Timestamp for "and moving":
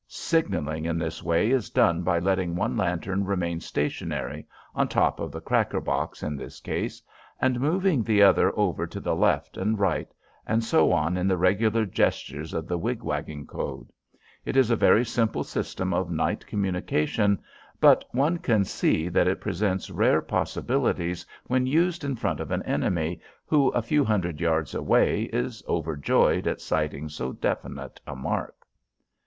7.39-8.01